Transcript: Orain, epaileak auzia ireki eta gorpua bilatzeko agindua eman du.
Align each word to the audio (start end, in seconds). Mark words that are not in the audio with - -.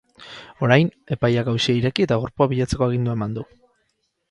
Orain, 0.67 0.89
epaileak 1.15 1.51
auzia 1.51 1.77
ireki 1.81 2.07
eta 2.07 2.19
gorpua 2.25 2.49
bilatzeko 2.55 2.87
agindua 2.89 3.17
eman 3.19 3.39
du. 3.39 3.47